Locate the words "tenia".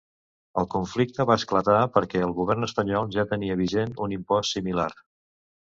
3.35-3.61